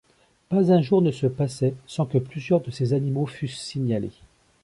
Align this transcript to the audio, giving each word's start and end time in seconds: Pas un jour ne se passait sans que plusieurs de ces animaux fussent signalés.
Pas 0.49 0.71
un 0.73 0.81
jour 0.81 1.03
ne 1.03 1.11
se 1.11 1.27
passait 1.27 1.75
sans 1.85 2.07
que 2.07 2.17
plusieurs 2.17 2.61
de 2.61 2.71
ces 2.71 2.93
animaux 2.93 3.27
fussent 3.27 3.59
signalés. 3.61 4.13